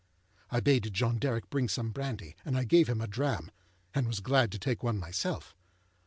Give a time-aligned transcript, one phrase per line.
[0.49, 3.51] I bade John Derrick bring some brandy, and I gave him a dram,
[3.93, 5.55] and was glad to take one myself.